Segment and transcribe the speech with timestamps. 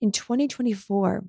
[0.00, 1.24] in 2024,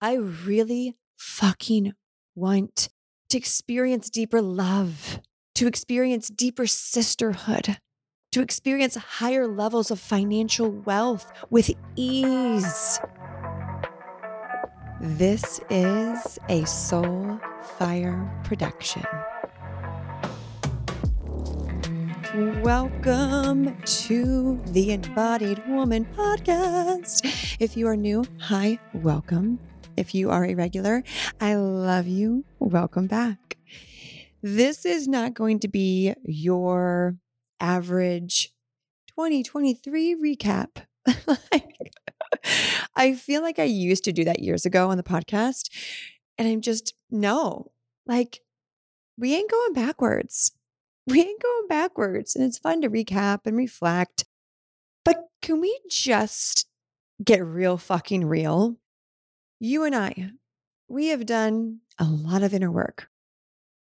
[0.00, 1.92] I really fucking
[2.34, 2.88] want
[3.30, 5.20] to experience deeper love,
[5.54, 7.78] to experience deeper sisterhood,
[8.32, 13.00] to experience higher levels of financial wealth with ease.
[15.00, 17.40] This is a Soul
[17.78, 19.02] Fire production.
[22.34, 27.56] Welcome to the Embodied Woman podcast.
[27.60, 29.58] If you are new, hi, welcome.
[29.98, 31.04] If you are a regular,
[31.42, 32.46] I love you.
[32.58, 33.58] Welcome back.
[34.42, 37.18] This is not going to be your
[37.60, 38.54] average
[39.08, 40.86] 2023 recap.
[42.96, 45.68] I feel like I used to do that years ago on the podcast.
[46.38, 47.72] And I'm just, no,
[48.06, 48.40] like,
[49.18, 50.52] we ain't going backwards
[51.06, 52.34] we ain't going backwards.
[52.34, 54.24] And it's fun to recap and reflect.
[55.04, 56.66] But can we just
[57.22, 58.76] get real fucking real?
[59.60, 60.30] You and I,
[60.88, 63.08] we have done a lot of inner work.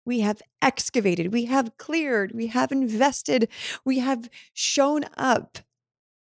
[0.06, 3.50] We have excavated, we have cleared, we have invested,
[3.84, 5.58] we have shown up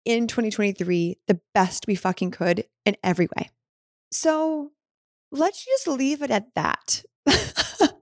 [0.03, 3.49] in 2023 the best we fucking could in every way.
[4.11, 4.71] So
[5.31, 7.03] let's just leave it at that.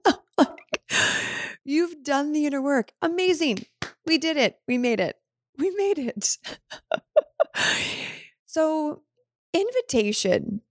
[1.68, 2.92] You've done the inner work.
[3.02, 3.66] Amazing.
[4.06, 4.58] We did it.
[4.66, 5.16] We made it.
[5.58, 6.38] We made it.
[8.46, 9.02] so,
[9.52, 10.62] invitation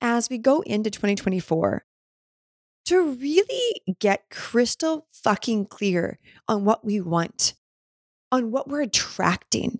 [0.00, 1.84] as we go into 2024
[2.86, 7.54] to really get crystal fucking clear on what we want,
[8.32, 9.78] on what we're attracting.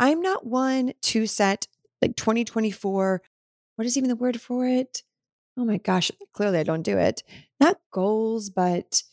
[0.00, 1.68] I'm not one to set
[2.02, 3.22] like 2024.
[3.76, 5.04] What is even the word for it?
[5.56, 7.22] Oh my gosh, clearly I don't do it.
[7.60, 9.04] Not goals, but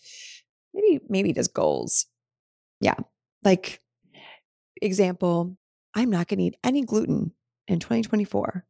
[0.78, 2.06] maybe maybe just goals.
[2.80, 2.96] Yeah.
[3.44, 3.82] Like
[4.82, 5.58] example,
[5.94, 7.34] I'm not going to eat any gluten
[7.68, 8.66] in 2024.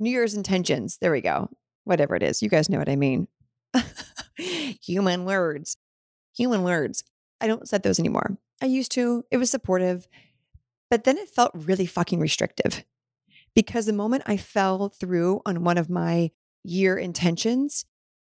[0.00, 0.98] New Year's intentions.
[1.00, 1.50] There we go.
[1.84, 2.42] Whatever it is.
[2.42, 3.28] You guys know what I mean.
[4.82, 5.76] Human words.
[6.36, 7.04] Human words.
[7.40, 8.38] I don't set those anymore.
[8.62, 9.24] I used to.
[9.30, 10.08] It was supportive.
[10.90, 12.84] But then it felt really fucking restrictive
[13.54, 16.30] because the moment I fell through on one of my
[16.62, 17.84] year intentions,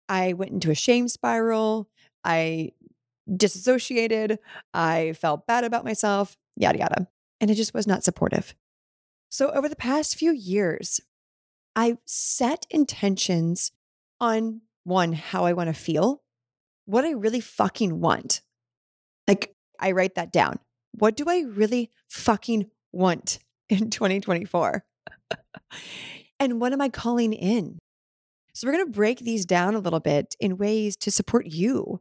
[0.08, 1.88] I went into a shame spiral.
[2.24, 2.70] I
[3.34, 4.38] disassociated.
[4.74, 7.08] I felt bad about myself, yada, yada.
[7.40, 8.54] And it just was not supportive.
[9.28, 11.00] So, over the past few years,
[11.74, 13.72] I set intentions
[14.20, 16.22] on one, how I want to feel,
[16.84, 18.42] what I really fucking want.
[19.26, 20.58] Like, I write that down.
[20.92, 23.38] What do I really fucking want
[23.68, 24.84] in 2024?
[26.38, 27.78] and what am I calling in?
[28.52, 32.00] So, we're going to break these down a little bit in ways to support you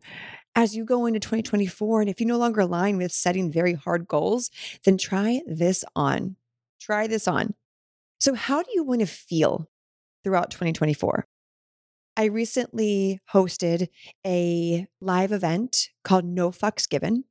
[0.56, 2.02] as you go into 2024.
[2.02, 4.50] And if you no longer align with setting very hard goals,
[4.86, 6.36] then try this on.
[6.80, 7.54] Try this on.
[8.20, 9.70] So, how do you want to feel
[10.24, 11.26] throughout 2024?
[12.18, 13.88] I recently hosted
[14.26, 17.24] a live event called No Fucks Given.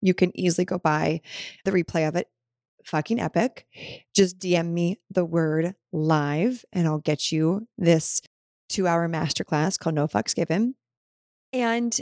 [0.00, 1.20] You can easily go buy
[1.64, 2.28] the replay of it.
[2.84, 3.66] Fucking epic.
[4.14, 8.20] Just DM me the word live and I'll get you this
[8.74, 10.74] two hour masterclass called No Fucks Given.
[11.52, 11.96] And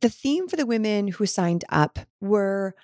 [0.00, 2.74] the theme for the women who signed up were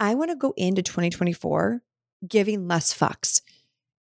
[0.00, 1.82] I want to go into 2024
[2.26, 3.42] giving less fucks.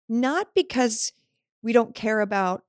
[0.10, 1.14] Not because
[1.62, 2.64] we don't care about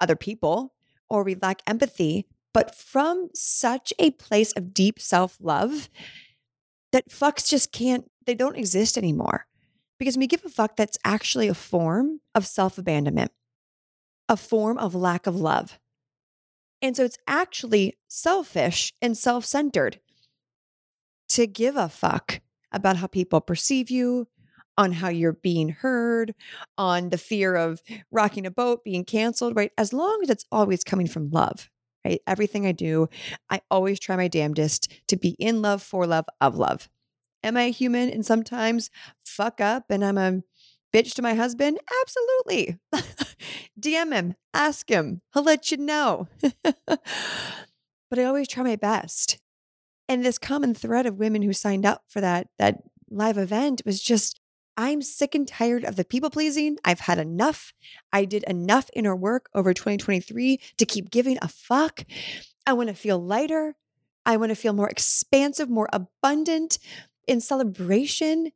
[0.00, 0.74] other people
[1.08, 5.88] or we lack empathy, but from such a place of deep self love
[6.92, 9.46] that fucks just can't, they don't exist anymore.
[9.98, 13.32] Because when we give a fuck, that's actually a form of self abandonment,
[14.28, 15.78] a form of lack of love.
[16.82, 20.00] And so it's actually selfish and self centered
[21.30, 22.40] to give a fuck
[22.72, 24.28] about how people perceive you,
[24.78, 26.34] on how you're being heard,
[26.76, 29.72] on the fear of rocking a boat, being canceled, right?
[29.78, 31.70] As long as it's always coming from love,
[32.04, 32.20] right?
[32.26, 33.08] Everything I do,
[33.48, 36.88] I always try my damnedest to be in love, for love, of love.
[37.42, 38.90] Am I a human and sometimes
[39.24, 40.42] fuck up and I'm a
[40.92, 41.78] bitch to my husband?
[42.02, 42.78] Absolutely.
[43.80, 46.28] DM him, ask him, he'll let you know.
[46.86, 49.38] but I always try my best.
[50.08, 54.00] And this common thread of women who signed up for that that live event was
[54.00, 54.40] just
[54.76, 56.76] I'm sick and tired of the people pleasing.
[56.84, 57.72] I've had enough.
[58.12, 62.04] I did enough inner work over 2023 to keep giving a fuck.
[62.66, 63.74] I want to feel lighter.
[64.26, 66.78] I want to feel more expansive, more abundant
[67.26, 68.50] in celebration.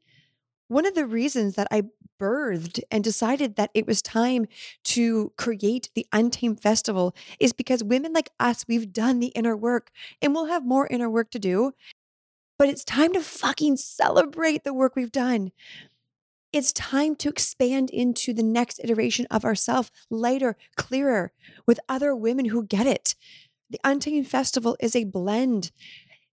[0.69, 1.85] One of the reasons that I
[2.21, 4.47] birthed and decided that it was time
[4.85, 9.91] to create the Untamed Festival is because women like us, we've done the inner work
[10.21, 11.73] and we'll have more inner work to do.
[12.59, 15.51] But it's time to fucking celebrate the work we've done.
[16.53, 21.33] It's time to expand into the next iteration of ourself, lighter, clearer,
[21.67, 23.15] with other women who get it.
[23.71, 25.71] The Untamed Festival is a blend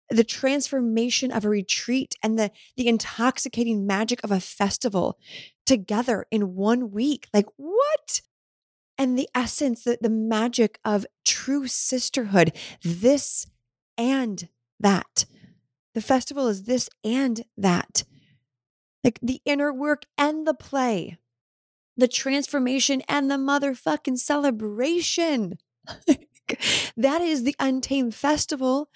[0.10, 5.18] the transformation of a retreat and the the intoxicating magic of a festival
[5.68, 8.22] together in one week like what?
[8.98, 13.46] And the essence the, the magic of true sisterhood this
[13.98, 14.50] and
[14.80, 15.26] that.
[15.94, 18.04] The festival is this and that.
[19.04, 21.18] Like the inner work and the play.
[21.96, 25.58] The transformation and the motherfucking celebration.
[26.96, 28.90] That is the untamed festival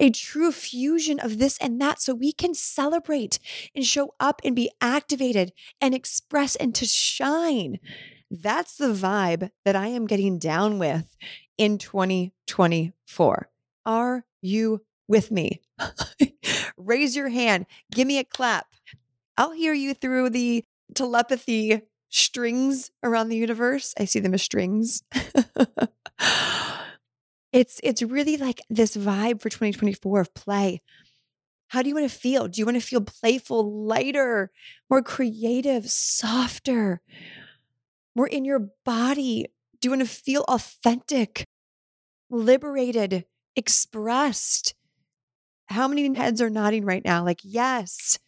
[0.00, 3.38] a true fusion of this and that so we can celebrate
[3.74, 7.78] and show up and be activated and express and to shine.
[8.30, 11.16] That's the vibe that I am getting down with
[11.56, 13.48] in 2024.
[13.86, 15.62] Are you with me?
[16.76, 17.66] Raise your hand.
[17.90, 18.66] Give me a clap.
[19.36, 20.64] I'll hear you through the
[20.94, 23.94] telepathy strings around the universe.
[23.98, 25.02] I see them as strings.
[27.52, 30.82] It's it's really like this vibe for 2024 of play.
[31.68, 32.48] How do you want to feel?
[32.48, 34.50] Do you want to feel playful, lighter,
[34.88, 37.00] more creative, softer,
[38.14, 39.46] more in your body?
[39.80, 41.46] Do you want to feel authentic,
[42.30, 43.24] liberated,
[43.54, 44.74] expressed?
[45.66, 47.22] How many heads are nodding right now?
[47.22, 48.18] Like, yes.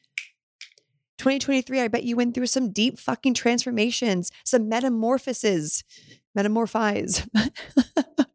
[1.19, 5.85] 2023, I bet you went through some deep fucking transformations, some metamorphoses,
[6.37, 7.27] metamorphize.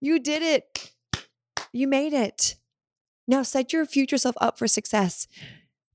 [0.00, 0.92] you did it.
[1.72, 2.56] You made it.
[3.28, 5.26] Now set your future self up for success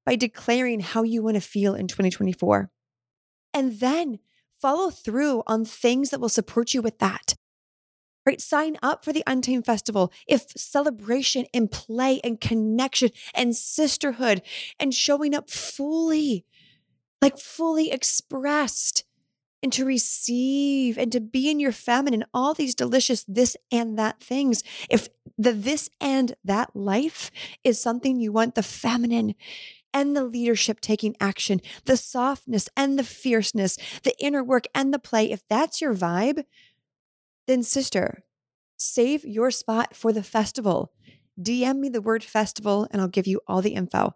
[0.05, 2.69] by declaring how you want to feel in 2024.
[3.53, 4.19] And then
[4.61, 7.35] follow through on things that will support you with that.
[8.25, 8.39] Right?
[8.39, 14.43] Sign up for the Untamed Festival if celebration and play and connection and sisterhood
[14.79, 16.45] and showing up fully,
[17.19, 19.05] like fully expressed
[19.63, 24.19] and to receive and to be in your feminine, all these delicious this and that
[24.19, 24.63] things.
[24.89, 27.31] If the this and that life
[27.63, 29.35] is something you want, the feminine
[29.93, 34.99] and the leadership taking action, the softness and the fierceness, the inner work and the
[34.99, 36.45] play, if that's your vibe,
[37.47, 38.23] then sister,
[38.77, 40.91] save your spot for the festival.
[41.39, 44.15] DM me the word festival and I'll give you all the info.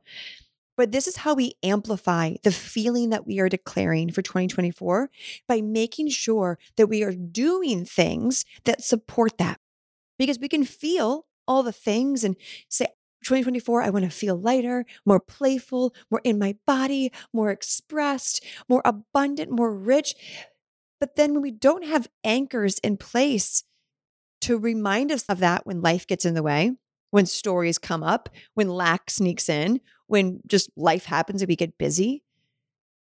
[0.78, 5.10] But this is how we amplify the feeling that we are declaring for 2024
[5.48, 9.60] by making sure that we are doing things that support that.
[10.18, 12.36] Because we can feel all the things and
[12.70, 12.88] say,
[13.24, 18.82] 2024, I want to feel lighter, more playful, more in my body, more expressed, more
[18.86, 20.14] abundant, more rich.
[21.00, 23.64] But then when we don't have anchors in place
[24.42, 26.74] to remind us of that when life gets in the way,
[27.10, 31.78] when stories come up, when lack sneaks in, when just life happens and we get
[31.78, 32.24] busy,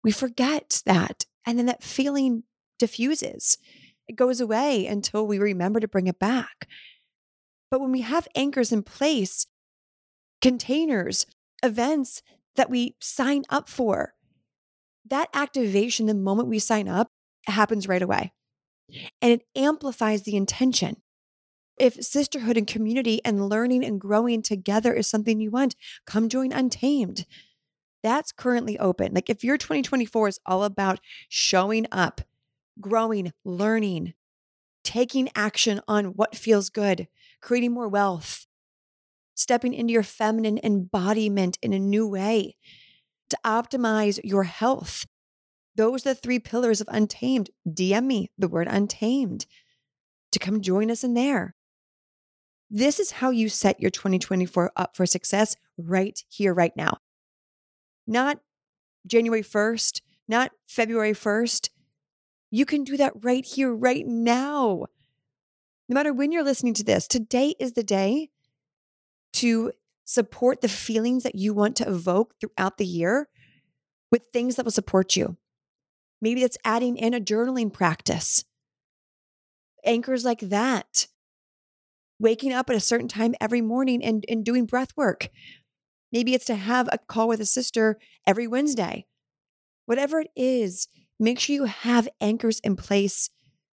[0.04, 1.25] we forget that.
[1.45, 2.44] And then that feeling
[2.80, 3.57] diffuses.
[4.07, 6.68] It goes away until we remember to bring it back.
[7.72, 9.48] But when we have anchors in place,
[10.42, 11.25] containers,
[11.63, 12.22] events
[12.56, 14.13] that we sign up for,
[15.10, 17.10] that activation, the moment we sign up,
[17.48, 18.34] happens right away.
[19.22, 20.98] And it amplifies the intention.
[21.78, 25.75] If sisterhood and community and learning and growing together is something you want,
[26.06, 27.25] come join Untamed.
[28.04, 29.14] That's currently open.
[29.14, 31.00] Like if your 2024 is all about
[31.30, 32.22] showing up,
[32.80, 34.14] growing, learning,
[34.83, 37.07] taking action on what feels good,
[37.42, 38.45] creating more wealth,
[39.36, 42.56] stepping into your feminine embodiment in a new way
[43.30, 45.06] to optimize your health.
[45.76, 47.50] Those are the three pillars of Untamed.
[47.68, 49.47] DM me the word Untamed
[50.31, 51.56] to come join us in there.
[52.75, 56.97] This is how you set your 2024 up for success right here, right now.
[58.07, 58.39] Not
[59.06, 61.69] January 1st, not February 1st.
[62.49, 64.87] You can do that right here, right now.
[65.87, 68.31] No matter when you're listening to this, today is the day
[69.33, 69.71] to
[70.03, 73.30] support the feelings that you want to evoke throughout the year
[74.11, 75.37] with things that will support you.
[76.23, 78.45] Maybe that's adding in a journaling practice,
[79.85, 81.06] anchors like that
[82.20, 85.30] waking up at a certain time every morning and, and doing breath work.
[86.12, 89.06] Maybe it's to have a call with a sister every Wednesday.
[89.86, 90.88] Whatever it is,
[91.20, 93.30] make sure you have anchors in place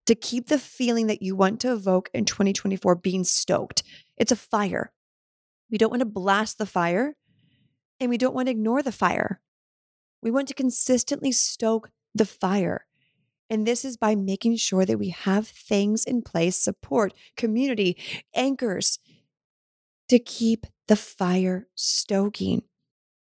[0.05, 3.83] to keep the feeling that you want to evoke in 2024 being stoked.
[4.17, 4.91] It's a fire.
[5.71, 7.15] We don't want to blast the fire
[7.99, 9.41] and we don't want to ignore the fire.
[10.21, 12.85] We want to consistently stoke the fire.
[13.49, 17.97] And this is by making sure that we have things in place, support, community,
[18.33, 18.99] anchors
[20.09, 22.63] to keep the fire stoking.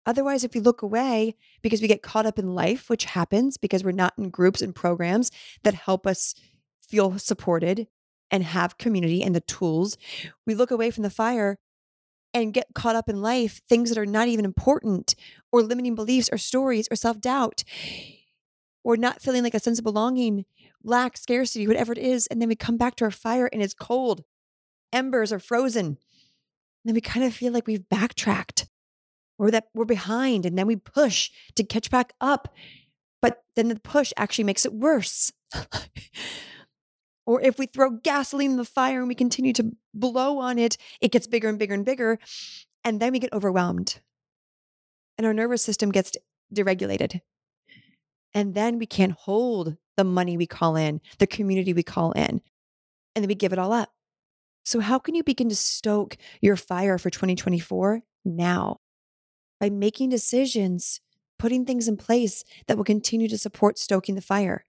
[0.07, 3.85] Otherwise, if we look away because we get caught up in life, which happens because
[3.85, 5.31] we're not in groups and programs
[5.65, 6.35] that help us
[6.81, 7.87] feel supported
[8.31, 9.99] and have community and the tools,
[10.47, 11.59] we look away from the fire
[12.33, 15.15] and get caught up in life, things that are not even important,
[15.53, 17.65] or limiting beliefs, or stories, or self doubt,
[18.85, 20.45] or not feeling like a sense of belonging,
[20.83, 22.27] lack, scarcity, whatever it is.
[22.29, 24.25] And then we come back to our fire and it's cold,
[24.93, 25.87] embers are frozen.
[25.87, 25.97] And
[26.85, 28.69] then we kind of feel like we've backtracked
[29.39, 30.47] or that we're behind.
[30.47, 32.55] And then we push to catch back up.
[33.21, 35.33] But then the push actually makes it worse.
[37.29, 40.79] Or if we throw gasoline in the fire and we continue to blow on it,
[41.03, 42.19] it gets bigger and bigger and bigger.
[42.85, 44.01] And then we get overwhelmed.
[45.19, 46.13] And our nervous system gets
[46.55, 47.21] deregulated.
[48.35, 52.41] And then we can't hold the money we call in, the community we call in.
[53.15, 53.91] And then we give it all up.
[54.65, 58.81] So, how can you begin to stoke your fire for 2024 now?
[59.59, 61.01] By making decisions,
[61.39, 64.65] putting things in place that will continue to support stoking the fire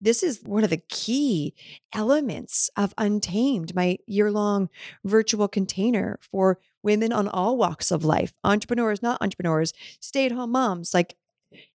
[0.00, 1.54] this is one of the key
[1.92, 4.68] elements of Untamed, my year long
[5.04, 10.52] virtual container for women on all walks of life entrepreneurs, not entrepreneurs, stay at home
[10.52, 11.16] moms, like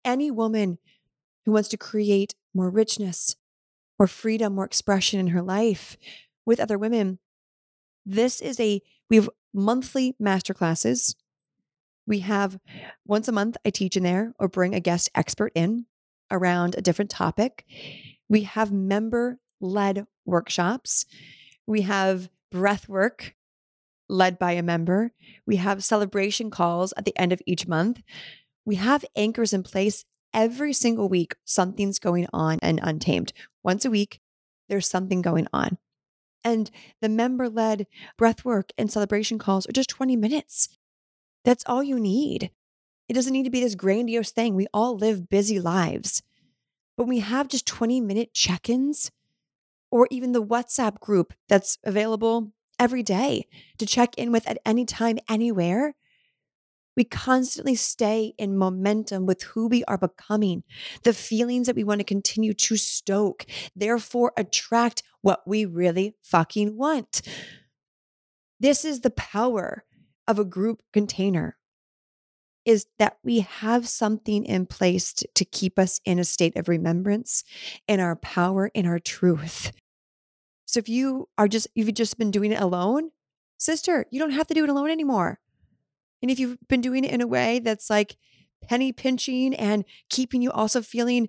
[0.05, 0.79] any woman
[1.45, 3.37] who wants to create more richness,
[3.99, 5.97] more freedom, more expression in her life
[6.45, 7.19] with other women.
[8.05, 11.15] This is a, we have monthly masterclasses.
[12.07, 12.59] We have
[13.07, 15.87] once a month, I teach in there or bring a guest expert in
[16.31, 17.65] around a different topic.
[18.29, 21.07] We have member led workshops.
[21.67, 23.35] We have breath work
[24.09, 25.13] led by a member.
[25.47, 28.03] We have celebration calls at the end of each month.
[28.69, 31.37] We have anchors in place every single week.
[31.47, 33.33] Something's going on and untamed.
[33.65, 34.21] Once a week,
[34.69, 35.79] there's something going on.
[36.45, 36.71] And
[37.01, 37.87] the member led
[38.19, 40.69] breath work and celebration calls are just 20 minutes.
[41.47, 42.51] That's all you need.
[43.09, 44.55] It doesn't need to be this grandiose thing.
[44.55, 46.23] We all live busy lives.
[46.99, 49.11] But we have just 20 minute check ins
[49.91, 53.47] or even the WhatsApp group that's available every day
[53.79, 55.95] to check in with at any time, anywhere.
[56.99, 60.65] We constantly stay in momentum with who we are becoming,
[61.05, 66.77] the feelings that we want to continue to stoke, therefore, attract what we really fucking
[66.77, 67.23] want.
[68.59, 69.85] This is the power
[70.27, 71.57] of a group container
[72.65, 77.45] is that we have something in place to, keep us in a state of remembrance
[77.87, 79.71] in our power, in our truth.
[80.67, 83.13] So if you are just, you've just been doing it alone,
[83.57, 85.39] sister, you don't have to do it alone anymore.
[86.23, 88.17] And if you've been doing it in a way that's like
[88.63, 91.29] penny pinching and keeping you also feeling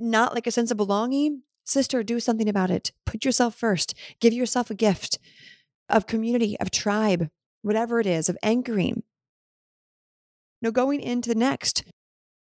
[0.00, 2.92] not like a sense of belonging, sister, do something about it.
[3.04, 3.94] Put yourself first.
[4.20, 5.18] Give yourself a gift
[5.88, 7.28] of community, of tribe,
[7.62, 9.02] whatever it is, of anchoring.
[10.60, 11.84] No, going into the next,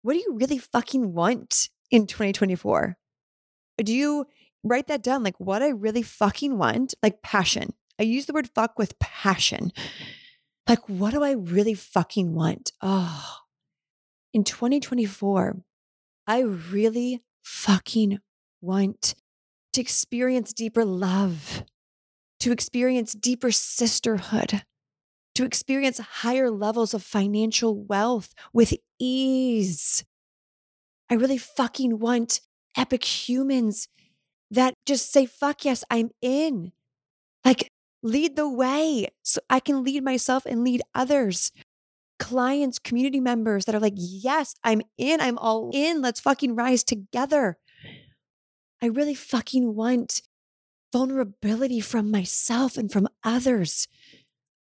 [0.02, 2.96] what do you really fucking want in 2024?
[3.78, 4.26] Do you
[4.62, 5.22] write that down?
[5.22, 7.74] Like, what I really fucking want, like passion.
[7.98, 9.72] I use the word fuck with passion.
[10.68, 12.72] Like, what do I really fucking want?
[12.80, 13.38] Oh,
[14.32, 15.56] in 2024,
[16.26, 18.18] I really fucking
[18.60, 19.14] want
[19.74, 21.64] to experience deeper love,
[22.40, 24.62] to experience deeper sisterhood,
[25.34, 30.04] to experience higher levels of financial wealth with ease.
[31.10, 32.40] I really fucking want
[32.76, 33.88] epic humans
[34.50, 36.72] that just say, fuck yes, I'm in.
[37.44, 37.70] Like,
[38.04, 41.50] lead the way so I can lead myself and lead others.
[42.20, 45.20] Clients, community members that are like, yes, I'm in.
[45.20, 46.00] I'm all in.
[46.00, 47.58] Let's fucking rise together.
[48.80, 50.20] I really fucking want
[50.92, 53.88] vulnerability from myself and from others.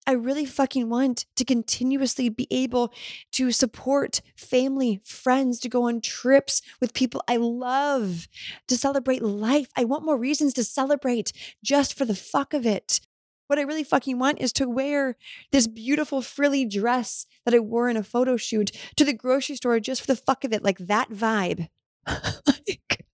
[0.09, 2.93] I really fucking want to continuously be able
[3.33, 8.29] to support family, friends, to go on trips with people I love,
[8.69, 9.69] to celebrate life.
[9.77, 13.01] I want more reasons to celebrate just for the fuck of it.
[13.47, 15.17] What I really fucking want is to wear
[15.53, 19.79] this beautiful frilly dress that I wore in a photo shoot to the grocery store
[19.79, 21.69] just for the fuck of it, like that vibe.
[22.07, 23.07] like,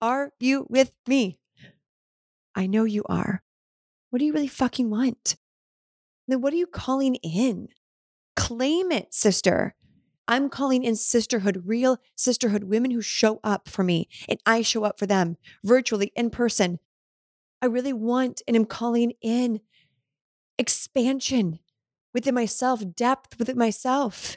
[0.00, 1.38] are you with me?
[2.54, 3.42] I know you are.
[4.10, 5.36] What do you really fucking want?
[6.26, 7.68] then what are you calling in?
[8.36, 9.74] Claim it, sister.
[10.26, 14.84] I'm calling in sisterhood, real sisterhood, women who show up for me and I show
[14.84, 16.78] up for them virtually, in person.
[17.64, 19.60] I really want and am calling in
[20.58, 21.58] expansion
[22.12, 24.36] within myself, depth within myself.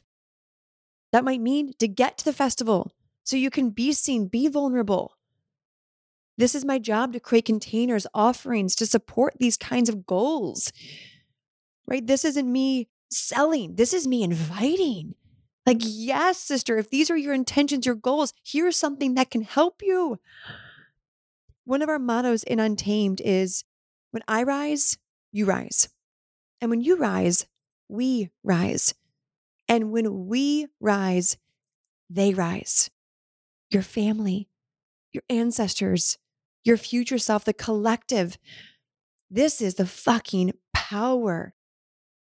[1.12, 2.91] That might mean to get to the festival
[3.24, 5.17] so you can be seen, be vulnerable.
[6.38, 10.72] This is my job to create containers, offerings to support these kinds of goals
[11.88, 12.05] right?
[12.05, 13.75] This isn't me selling.
[13.75, 15.15] This is me inviting.
[15.65, 19.81] Like, yes, sister, if these are your intentions, your goals, here's something that can help
[19.81, 20.19] you.
[21.68, 23.66] One of our mottos in Untamed is
[24.12, 24.98] when I rise,
[25.34, 25.90] you rise.
[26.62, 27.46] And when you rise,
[27.90, 28.96] we rise.
[29.68, 31.36] And when we rise,
[32.10, 32.90] they rise.
[33.70, 34.48] Your family,
[35.12, 36.18] your ancestors,
[36.64, 38.38] your future self, the collective.
[39.30, 41.54] This is the fucking power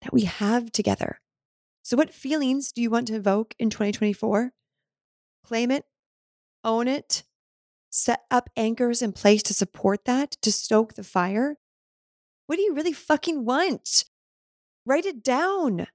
[0.02, 1.22] that we have together.
[1.82, 4.52] So, what feelings do you want to evoke in 2024?
[5.46, 5.86] Claim it,
[6.66, 7.24] own it,
[7.90, 11.58] set up anchors in place to support that, to stoke the fire.
[12.48, 14.06] What do you really fucking want?
[14.86, 15.88] Write it down.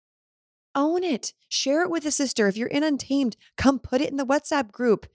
[0.75, 1.33] Own it.
[1.49, 2.49] Share it with a sister.
[2.49, 5.07] If you're in Untamed, come put it in the WhatsApp group.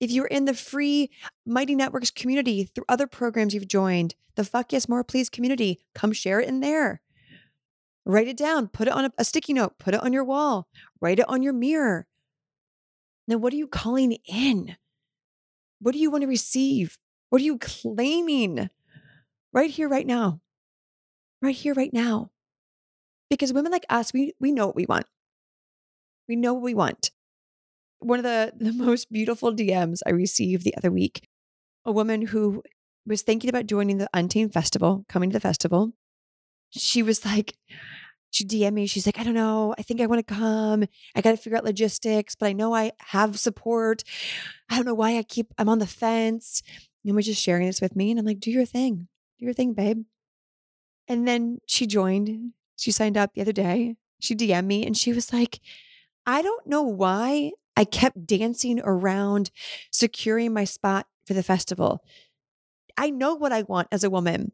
[0.00, 1.10] If you're in the free
[1.46, 6.12] Mighty Networks community through other programs you've joined, the Fuck Yes More Please community, come
[6.12, 7.00] share it in there.
[8.04, 10.68] Write it down, put it on a, a sticky note, put it on your wall,
[11.00, 12.06] write it on your mirror.
[13.26, 14.76] Now, what are you calling in?
[15.80, 16.96] What do you want to receive?
[17.30, 18.70] What are you claiming?
[19.52, 20.40] Right here, right now.
[21.42, 22.30] Right here, right now.
[23.28, 25.06] Because women like us, we, we know what we want.
[26.28, 27.10] We know what we want.
[27.98, 31.26] One of the, the most beautiful DMs I received the other week,
[31.84, 32.62] a woman who
[33.06, 35.92] was thinking about joining the Untamed Festival, coming to the festival.
[36.70, 37.54] She was like,
[38.36, 38.86] she DM me.
[38.86, 39.74] She's like, I don't know.
[39.78, 40.84] I think I want to come.
[41.14, 44.04] I got to figure out logistics, but I know I have support.
[44.68, 46.62] I don't know why I keep, I'm on the fence.
[47.04, 48.10] And we're just sharing this with me.
[48.10, 49.08] And I'm like, do your thing.
[49.38, 50.02] Do your thing, babe.
[51.08, 52.52] And then she joined.
[52.76, 53.96] She signed up the other day.
[54.20, 55.60] She DM'd me and she was like,
[56.26, 59.50] I don't know why I kept dancing around
[59.90, 62.04] securing my spot for the festival.
[62.98, 64.52] I know what I want as a woman.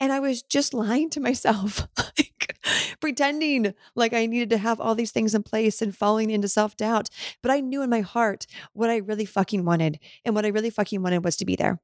[0.00, 1.86] And I was just lying to myself.
[3.00, 6.76] pretending like I needed to have all these things in place and falling into self
[6.76, 7.08] doubt.
[7.42, 9.98] But I knew in my heart what I really fucking wanted.
[10.24, 11.80] And what I really fucking wanted was to be there.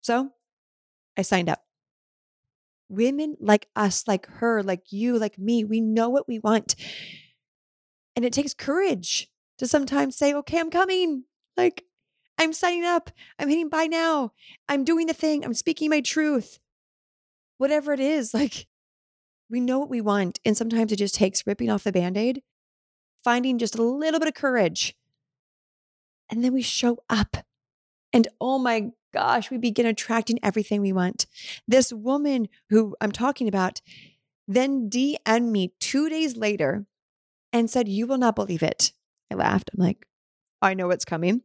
[0.00, 0.30] So
[1.16, 1.62] I signed up.
[2.88, 6.74] Women like us, like her, like you, like me, we know what we want.
[8.16, 11.24] And it takes courage to sometimes say, okay, I'm coming.
[11.56, 11.84] Like,
[12.38, 13.10] I'm signing up.
[13.38, 14.32] I'm hitting buy now.
[14.68, 15.44] I'm doing the thing.
[15.44, 16.58] I'm speaking my truth.
[17.58, 18.66] Whatever it is, like,
[19.50, 20.38] we know what we want.
[20.44, 22.42] And sometimes it just takes ripping off the band aid,
[23.22, 24.94] finding just a little bit of courage.
[26.30, 27.38] And then we show up.
[28.12, 31.26] And oh my gosh, we begin attracting everything we want.
[31.66, 33.80] This woman who I'm talking about
[34.50, 36.84] then DM'd me two days later
[37.52, 38.92] and said, You will not believe it.
[39.30, 39.70] I laughed.
[39.72, 40.06] I'm like,
[40.60, 41.42] I know what's coming.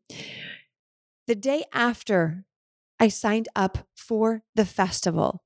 [1.28, 2.46] The day after
[3.00, 5.44] I signed up for the festival,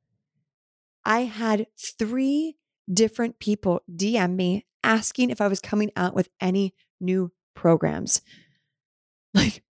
[1.06, 2.56] I had three
[2.92, 8.22] different people DM me asking if I was coming out with any new programs.
[9.32, 9.62] Like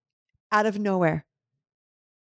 [0.53, 1.25] out of nowhere.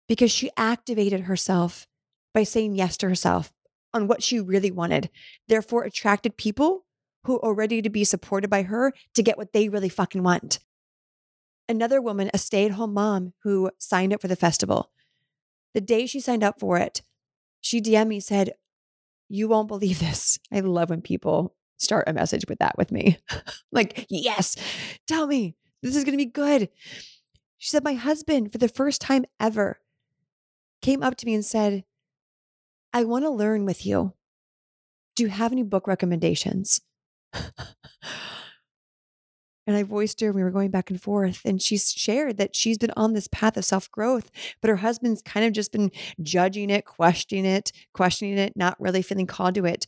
[0.07, 1.87] Because she activated herself
[2.35, 3.51] by saying yes to herself
[3.95, 5.09] on what she really wanted,
[5.47, 6.85] therefore attracted people
[7.23, 10.59] who are ready to be supported by her to get what they really fucking want.
[11.67, 14.91] Another woman, a stay at home mom who signed up for the festival,
[15.73, 17.01] the day she signed up for it,
[17.59, 18.53] she DM me said,
[19.29, 20.37] you won't believe this.
[20.51, 23.17] I love when people start a message with that with me.
[23.71, 24.55] like, yes,
[25.07, 26.69] tell me, this is going to be good.
[27.57, 29.79] She said, My husband, for the first time ever,
[30.81, 31.83] came up to me and said,
[32.93, 34.13] I want to learn with you.
[35.15, 36.81] Do you have any book recommendations?
[39.67, 41.41] And I voiced her, we were going back and forth.
[41.43, 44.29] And she shared that she's been on this path of self growth,
[44.61, 49.01] but her husband's kind of just been judging it, questioning it, questioning it, not really
[49.01, 49.87] feeling called to it.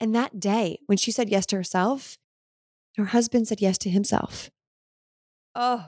[0.00, 2.18] And that day, when she said yes to herself,
[2.96, 4.50] her husband said yes to himself.
[5.54, 5.86] Oh,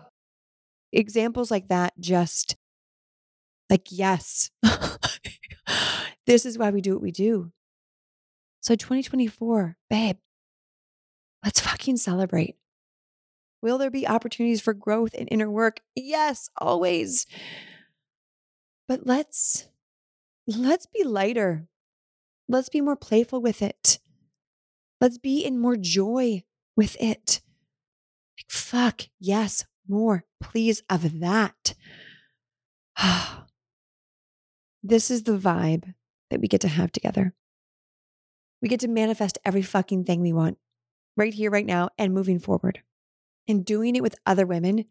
[0.92, 2.56] examples like that just
[3.68, 4.50] like, yes,
[6.26, 7.52] this is why we do what we do.
[8.60, 10.16] So, 2024, babe,
[11.44, 12.56] let's fucking celebrate.
[13.62, 15.81] Will there be opportunities for growth in inner work?
[15.94, 17.27] Yes, always.
[18.88, 19.68] But let's
[20.46, 21.66] let's be lighter.
[22.49, 23.99] Let's be more playful with it.
[25.01, 26.42] Let's be in more joy
[26.77, 27.40] with it.
[28.38, 31.75] Like, fuck, yes, more, please, of that.
[34.83, 35.94] this is the vibe
[36.31, 37.35] that we get to have together.
[38.61, 40.59] We get to manifest every fucking thing we want
[41.16, 42.83] right here, right now, and moving forward
[43.48, 44.85] and doing it with other women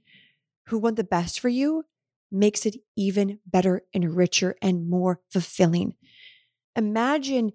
[0.67, 1.85] who want the best for you
[2.31, 5.95] makes it even better and richer and more fulfilling.
[6.75, 7.51] Imagine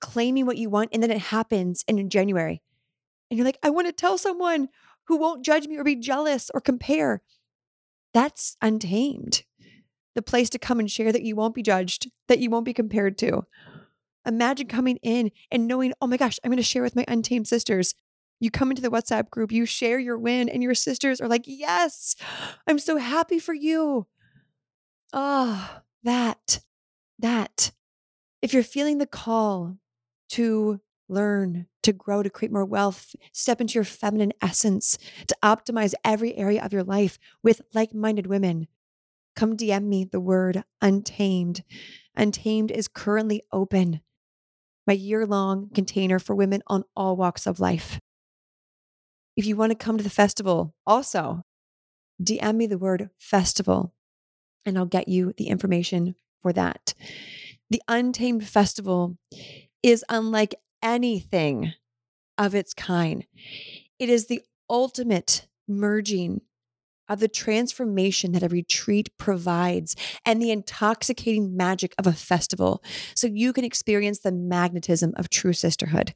[0.00, 2.62] claiming what you want, and then it happens in January.
[3.30, 4.68] And you're like, I want to tell someone
[5.06, 7.22] who won't judge me or be jealous or compare.
[8.14, 9.44] That's untamed.
[10.14, 12.74] The place to come and share that you won't be judged, that you won't be
[12.74, 13.44] compared to.
[14.26, 17.48] Imagine coming in and knowing, oh my gosh, I'm going to share with my untamed
[17.48, 17.94] sisters.
[18.40, 21.44] You come into the WhatsApp group, you share your win, and your sisters are like,
[21.46, 22.14] yes,
[22.66, 24.06] I'm so happy for you.
[25.12, 26.60] Ah, oh, that,
[27.18, 27.72] that.
[28.40, 29.78] If you're feeling the call
[30.30, 35.94] to learn, to grow, to create more wealth, step into your feminine essence, to optimize
[36.04, 38.68] every area of your life with like minded women,
[39.34, 41.64] come DM me the word untamed.
[42.14, 44.00] Untamed is currently open,
[44.86, 48.00] my year long container for women on all walks of life.
[49.38, 51.44] If you want to come to the festival, also
[52.20, 53.94] DM me the word festival
[54.66, 56.92] and I'll get you the information for that.
[57.70, 59.16] The Untamed Festival
[59.80, 61.72] is unlike anything
[62.36, 63.26] of its kind.
[64.00, 66.40] It is the ultimate merging
[67.08, 69.94] of the transformation that a retreat provides
[70.26, 72.82] and the intoxicating magic of a festival
[73.14, 76.12] so you can experience the magnetism of true sisterhood.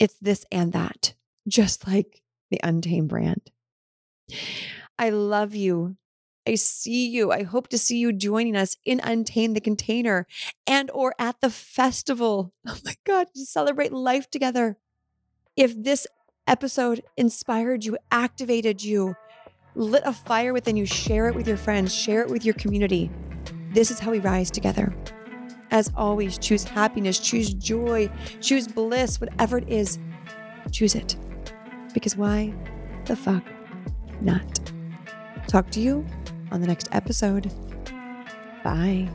[0.00, 1.14] It's this and that,
[1.48, 3.50] just like the Untamed brand.
[4.98, 5.96] I love you.
[6.46, 7.30] I see you.
[7.30, 10.26] I hope to see you joining us in Untamed the Container
[10.66, 12.52] and or at the festival.
[12.66, 14.78] Oh my God, to celebrate life together.
[15.56, 16.06] If this
[16.46, 19.14] episode inspired you, activated you,
[19.74, 23.10] lit a fire within you, share it with your friends, share it with your community.
[23.72, 24.94] This is how we rise together.
[25.70, 29.98] As always, choose happiness, choose joy, choose bliss, whatever it is,
[30.72, 31.16] choose it.
[31.94, 32.52] Because why
[33.06, 33.44] the fuck
[34.20, 34.60] not?
[35.46, 36.04] Talk to you
[36.50, 37.52] on the next episode.
[38.62, 39.08] Bye.